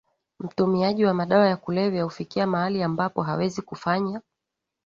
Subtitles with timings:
[0.39, 4.21] Mtumiaji wa madawa ya kulevya hufikia mahali ambapo hawezi kufanya